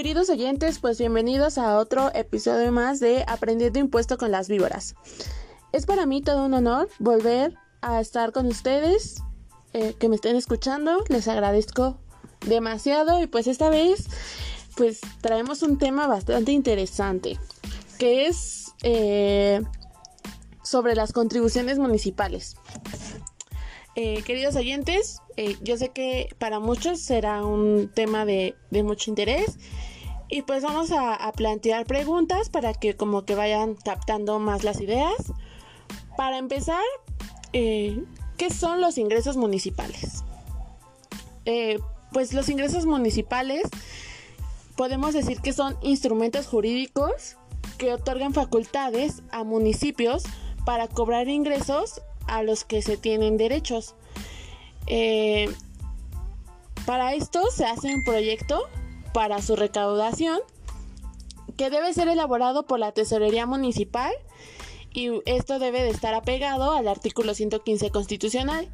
[0.00, 4.94] queridos oyentes, pues bienvenidos a otro episodio más de Aprendiendo Impuesto con las Víboras.
[5.72, 9.22] Es para mí todo un honor volver a estar con ustedes,
[9.74, 11.98] eh, que me estén escuchando, les agradezco
[12.46, 14.06] demasiado y pues esta vez
[14.74, 17.38] pues traemos un tema bastante interesante,
[17.98, 19.60] que es eh,
[20.64, 22.56] sobre las contribuciones municipales.
[23.96, 29.58] Eh, queridos oyentes, eh, yo sé que para muchos será un tema de, mucho interés
[30.30, 35.32] y pues vamos a, plantear preguntas para que como que vayan captando más las ideas.
[36.16, 36.82] Para empezar,
[37.52, 38.04] eh,
[38.36, 40.24] ¿qué son los ingresos municipales?
[42.12, 43.62] pues los ingresos municipales
[44.76, 47.36] podemos decir que son instrumentos jurídicos
[47.76, 50.22] que otorgan facultades a municipios
[50.64, 53.96] para cobrar ingresos a los que se tienen derechos.
[54.86, 55.52] Eh,
[56.86, 58.68] para esto se hace un proyecto
[59.12, 60.40] para su recaudación
[61.56, 64.12] que debe ser elaborado por la Tesorería Municipal
[64.92, 68.68] y esto debe de estar apegado al artículo 115 constitucional.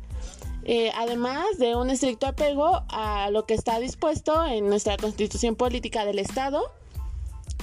[0.64, 6.04] Eh, además de un estricto apego a lo que está dispuesto en nuestra constitución política
[6.04, 6.60] del Estado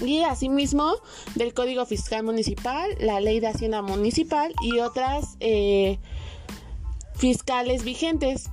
[0.01, 0.95] y asimismo
[1.35, 5.99] del Código Fiscal Municipal, la Ley de Hacienda Municipal y otras eh,
[7.15, 8.49] fiscales vigentes.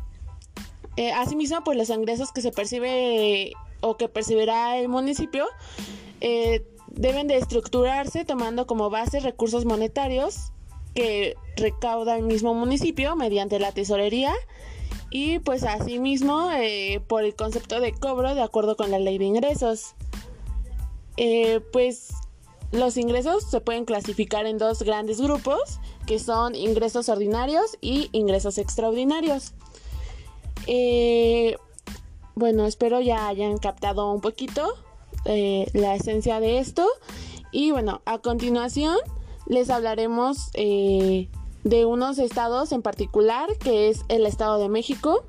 [0.97, 5.47] Eh, asimismo, pues los ingresos que se percibe o que percibirá el municipio
[6.21, 10.53] eh, deben de estructurarse tomando como base recursos monetarios
[10.95, 14.35] que recauda el mismo municipio mediante la tesorería
[15.11, 16.51] y pues asimismo
[17.07, 19.95] por el concepto de cobro de acuerdo con la ley de ingresos.
[21.17, 22.09] Eh, pues
[22.73, 28.59] los ingresos se pueden clasificar en dos grandes grupos, que son ingresos ordinarios y ingresos
[28.59, 29.53] extraordinarios.
[30.67, 31.57] Eh,
[32.41, 34.73] bueno, espero ya hayan captado un poquito
[35.27, 36.89] eh, la esencia de esto.
[37.53, 38.97] Y bueno, a continuación
[39.47, 45.23] les hablaremos de unos estados en particular, que es el Estado de México,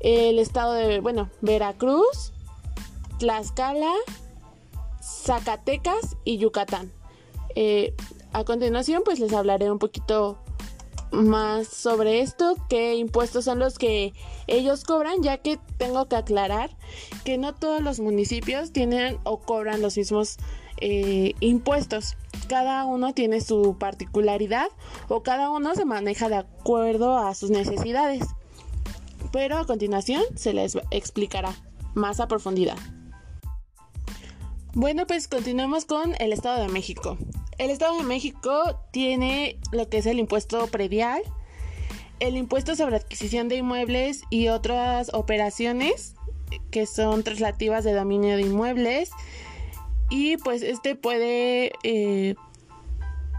[0.00, 2.32] el Estado de, bueno, Veracruz,
[3.18, 3.92] Tlaxcala,
[5.00, 6.90] Zacatecas y Yucatán.
[7.54, 7.94] Eh,
[8.32, 10.38] a continuación pues les hablaré un poquito
[11.14, 14.12] más sobre esto, qué impuestos son los que
[14.46, 16.70] ellos cobran, ya que tengo que aclarar
[17.24, 20.36] que no todos los municipios tienen o cobran los mismos
[20.80, 22.16] eh, impuestos.
[22.48, 24.68] Cada uno tiene su particularidad
[25.08, 28.26] o cada uno se maneja de acuerdo a sus necesidades.
[29.32, 31.54] Pero a continuación se les explicará
[31.94, 32.76] más a profundidad.
[34.74, 37.16] Bueno, pues continuamos con el Estado de México.
[37.58, 41.22] El Estado de México tiene lo que es el impuesto predial,
[42.20, 46.14] el impuesto sobre adquisición de inmuebles y otras operaciones
[46.70, 49.10] que son traslativas de dominio de inmuebles.
[50.10, 52.34] Y pues este puede eh,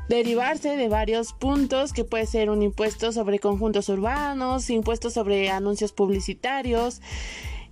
[0.09, 5.91] derivarse de varios puntos que puede ser un impuesto sobre conjuntos urbanos, impuestos sobre anuncios
[5.91, 7.01] publicitarios,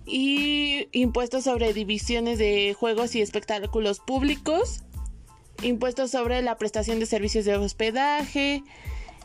[0.06, 4.82] y impuestos sobre divisiones de juegos y espectáculos públicos,
[5.62, 8.62] impuestos sobre la prestación de servicios de hospedaje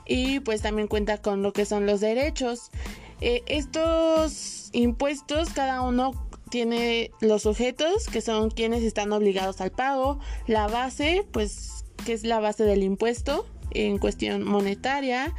[0.06, 2.72] y pues también cuenta con lo que son los derechos.
[3.22, 6.14] Eh, estos impuestos cada uno
[6.50, 12.24] tiene los sujetos que son quienes están obligados al pago, la base pues que es
[12.24, 15.34] la base del impuesto en cuestión monetaria,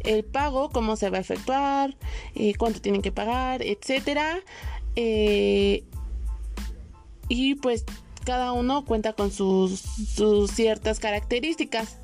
[0.00, 1.96] el pago, cómo se va a efectuar,
[2.34, 4.40] eh, cuánto tienen que pagar, etcétera.
[4.96, 5.84] Eh,
[7.28, 7.84] y pues
[8.24, 9.82] cada uno cuenta con sus,
[10.52, 11.98] ciertas características.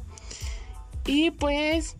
[1.06, 1.97] Y pues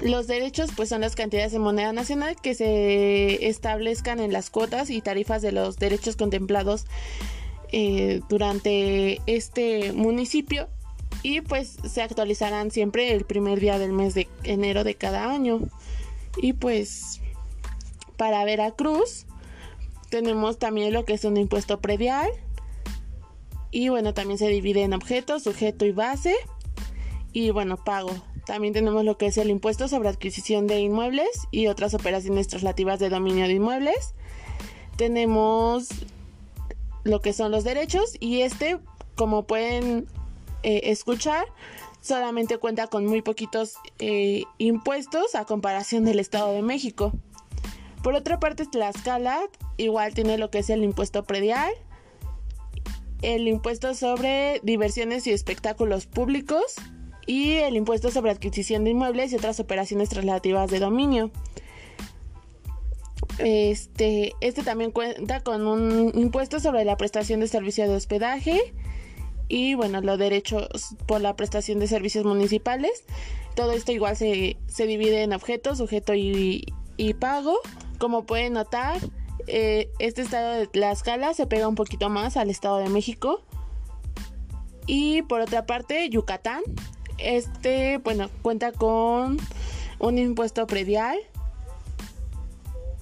[0.00, 4.90] los derechos pues son las cantidades de moneda nacional que se establezcan en las cuotas
[4.90, 6.86] y tarifas de los derechos contemplados
[7.72, 10.68] eh, durante este municipio
[11.22, 15.60] y pues se actualizarán siempre el primer día del mes de enero de cada año.
[16.36, 17.20] Y pues
[18.16, 19.26] para Veracruz
[20.10, 22.30] tenemos también lo que es un impuesto predial.
[23.72, 26.36] Y bueno, también se divide en objeto, sujeto y base.
[27.32, 28.10] Y bueno, pago.
[28.46, 33.00] También tenemos lo que es el impuesto sobre adquisición de inmuebles y otras operaciones traslativas
[33.00, 34.14] de dominio de inmuebles.
[34.96, 35.88] Tenemos
[37.04, 38.78] lo que son los derechos y este,
[39.16, 40.06] como pueden
[40.62, 41.46] eh, escuchar,
[42.00, 47.12] solamente cuenta con muy poquitos eh, impuestos a comparación del Estado de México.
[48.02, 49.40] Por otra parte, Tlaxcala
[49.76, 51.72] igual tiene lo que es el impuesto predial,
[53.22, 56.74] el impuesto sobre diversiones y espectáculos públicos
[57.26, 61.30] y el impuesto sobre adquisición de inmuebles y otras operaciones traslativas de dominio.
[63.38, 68.74] Este, este también cuenta con un impuesto sobre la prestación de servicio de hospedaje
[69.48, 70.68] y bueno, los derechos
[71.06, 73.04] por la prestación de servicios municipales.
[73.54, 76.64] Todo esto igual se, divide en objetos, sujeto y,
[77.20, 77.58] pago.
[77.98, 78.98] Como pueden notar,
[79.46, 83.42] eh, este estado de Tlaxcala se pega un poquito más al estado de México.
[84.86, 86.62] Y por otra parte, Yucatán,
[87.18, 89.38] este, bueno, cuenta con
[89.98, 91.18] un impuesto predial,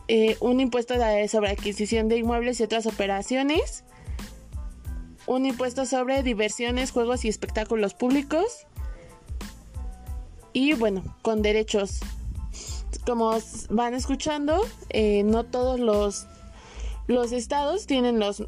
[0.08, 0.94] eh, un impuesto
[1.28, 3.84] sobre adquisición de inmuebles y otras operaciones,
[5.26, 8.66] un impuesto sobre diversiones, juegos y espectáculos públicos,
[10.52, 12.00] y bueno, con derechos.
[13.06, 13.36] Como
[13.70, 14.60] van escuchando,
[14.90, 16.26] eh, no todos los,
[17.10, 18.44] los estados tienen los,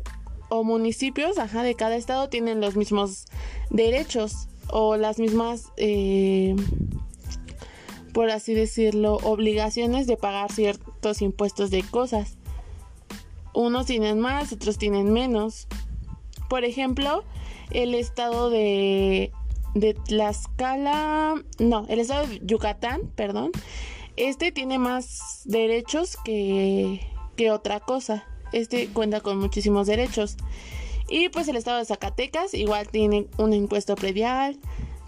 [0.49, 3.27] o municipios, ajá, de cada estado tienen los mismos
[3.71, 6.55] derechos o las mismas, eh,
[8.15, 12.37] por así decirlo, obligaciones de pagar ciertos impuestos de cosas.
[13.53, 15.67] Unos tienen más, otros tienen menos.
[16.49, 17.25] Por ejemplo,
[17.71, 19.33] el estado de,
[19.75, 23.51] de Tlaxcala, no, el estado de Yucatán, perdón,
[24.17, 27.01] este tiene más derechos que,
[27.35, 28.25] que otra cosa.
[28.53, 30.37] Este cuenta con muchísimos derechos.
[31.09, 34.59] Y pues el estado de Zacatecas igual tiene un impuesto predial,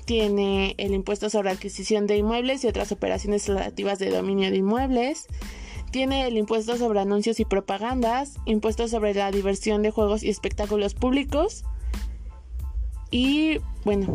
[0.05, 5.27] tiene el impuesto sobre adquisición de inmuebles y otras operaciones relativas de dominio de inmuebles.
[5.91, 10.95] Tiene el impuesto sobre anuncios y propagandas, impuesto sobre la diversión de juegos y espectáculos
[10.95, 11.65] públicos.
[13.11, 14.15] Y bueno,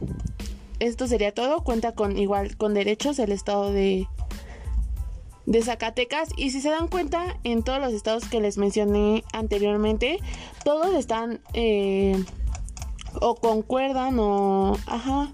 [0.79, 1.63] esto sería todo.
[1.63, 4.07] Cuenta con igual con derechos el estado de
[5.49, 6.29] de Zacatecas.
[6.37, 10.19] Y si se dan cuenta en todos los estados que les mencioné anteriormente
[10.63, 12.23] todos están eh,
[13.19, 15.33] o concuerdan o ajá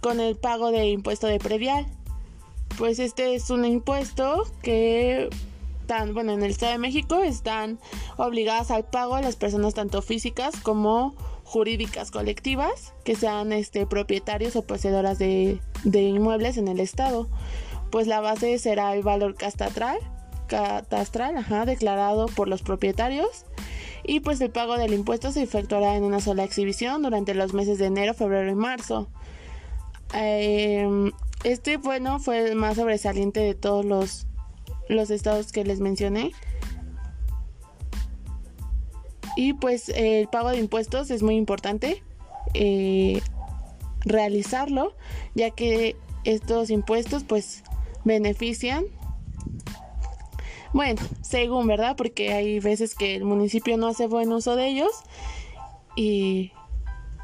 [0.00, 1.86] con el pago de impuesto de predial
[2.76, 5.30] pues este es un impuesto que
[5.86, 7.78] tan bueno en el Estado de México están
[8.16, 11.14] obligadas al pago a las personas tanto físicas como
[11.44, 17.28] jurídicas colectivas que sean este propietarios o poseedoras de, de inmuebles en el estado
[17.94, 19.98] pues la base será el valor catastral,
[20.48, 23.46] catastral ajá, declarado por los propietarios
[24.02, 27.78] y pues el pago del impuesto se efectuará en una sola exhibición durante los meses
[27.78, 29.06] de enero, febrero y marzo.
[30.12, 31.12] Em,
[31.44, 34.26] este bueno fue el más sobresaliente de todos los,
[34.88, 36.32] los estados que les mencioné.
[39.36, 42.02] Y pues el pago de impuestos es muy importante
[42.54, 43.22] eh,
[44.00, 44.96] realizarlo,
[45.36, 45.94] ya que
[46.24, 47.62] estos impuestos pues
[48.04, 48.84] benefician.
[50.72, 51.96] Bueno, según, ¿verdad?
[51.96, 54.90] Porque hay veces que el municipio no hace buen uso de ellos
[55.94, 56.50] y,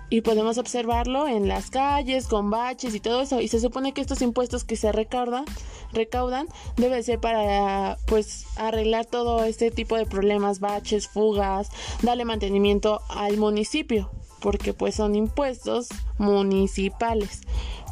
[0.09, 3.41] y podemos observarlo en las calles con baches y todo eso.
[3.41, 5.45] Y se supone que estos impuestos que se recaudan,
[5.93, 6.47] recaudan
[6.77, 11.71] debe ser para pues arreglar todo este tipo de problemas, baches, fugas,
[12.03, 14.11] darle mantenimiento al municipio
[14.41, 15.89] porque pues son impuestos
[16.19, 17.41] municipales.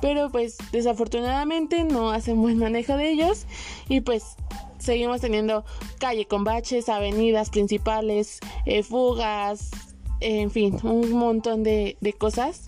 [0.00, 3.47] Pero pues desafortunadamente no hacen buen manejo de ellos
[3.89, 4.37] y pues
[4.79, 5.65] seguimos teniendo
[5.99, 9.71] calle con baches, avenidas principales, eh, fugas,
[10.21, 12.65] en fin, un montón de, cosas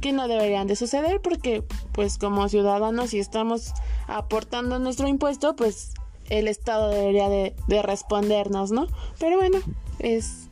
[0.00, 3.72] que no deberían de suceder porque pues como ciudadanos si estamos
[4.06, 5.94] aportando nuestro impuesto pues
[6.28, 8.86] el Estado debería de, de respondernos, ¿no?
[9.18, 9.58] Pero bueno,
[9.98, 10.48] es,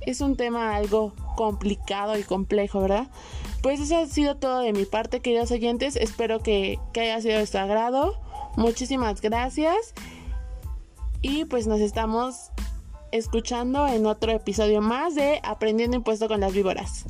[0.00, 3.08] es un tema algo complicado y complejo, ¿verdad?
[3.62, 5.96] Pues eso ha sido todo de mi parte, queridos oyentes.
[5.96, 8.14] Espero que, haya sido de su agrado.
[8.56, 9.94] Muchísimas gracias.
[11.22, 12.50] Y pues nos estamos
[13.12, 17.06] escuchando en otro episodio más de Aprendiendo Impuesto con las Víboras.